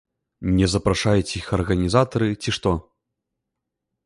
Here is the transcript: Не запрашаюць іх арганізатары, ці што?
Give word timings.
Не 0.59 0.67
запрашаюць 0.75 1.35
іх 1.41 1.45
арганізатары, 1.59 2.31
ці 2.41 2.49
што? 2.59 2.75